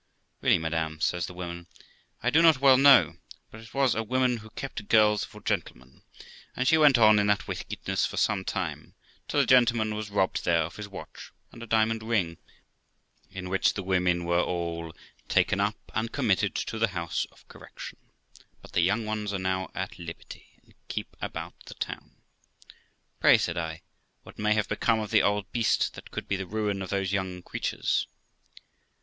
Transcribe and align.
'Really, 0.41 0.57
madam', 0.57 0.99
says 0.99 1.27
the 1.27 1.33
woman, 1.35 1.67
'I 2.23 2.31
do 2.31 2.41
not 2.41 2.59
well 2.59 2.75
know; 2.75 3.17
but 3.51 3.61
it 3.61 3.71
was 3.71 3.93
a 3.93 4.01
woman 4.01 4.37
who 4.37 4.49
kept 4.49 4.87
girls 4.87 5.23
for 5.23 5.41
gentlemen; 5.43 6.01
she 6.63 6.75
went 6.79 6.97
on 6.97 7.19
in 7.19 7.27
that 7.27 7.47
wickedness 7.47 8.03
for 8.03 8.17
some 8.17 8.43
time, 8.43 8.95
till 9.27 9.39
a 9.41 9.45
gentleman 9.45 9.93
was 9.93 10.09
robbed 10.09 10.43
there 10.43 10.63
of 10.63 10.77
his 10.77 10.87
watch 10.89 11.31
and 11.51 11.61
a 11.61 11.67
diamond 11.67 12.01
THE 12.01 12.05
LIFE 12.05 12.19
OF 12.19 12.27
ROXANA 12.29 12.37
425 13.29 13.35
ring, 13.37 13.45
on 13.45 13.49
which 13.51 13.73
the 13.75 13.83
women 13.83 14.25
were 14.25 14.41
all 14.41 14.91
taken 15.27 15.59
up, 15.59 15.77
and 15.93 16.11
committed 16.11 16.55
to 16.55 16.79
the 16.79 16.87
house 16.97 17.27
of 17.31 17.47
correction; 17.47 17.99
but 18.63 18.71
the 18.71 18.81
young 18.81 19.05
ones 19.05 19.31
are 19.31 19.37
now 19.37 19.69
at 19.75 19.99
liberty, 19.99 20.47
and 20.63 20.73
keep 20.87 21.15
about 21.21 21.53
the 21.65 21.75
town.' 21.75 22.15
'Pray', 23.19 23.37
said 23.37 23.55
I, 23.55 23.83
'what 24.23 24.39
may 24.39 24.55
have 24.55 24.67
become 24.67 24.99
of 24.99 25.11
the 25.11 25.21
old 25.21 25.51
beast 25.51 25.93
that 25.93 26.09
could 26.09 26.27
be 26.27 26.37
the 26.37 26.47
ruin 26.47 26.81
of 26.81 26.89
those 26.89 27.13
young 27.13 27.43
creatures 27.43 28.07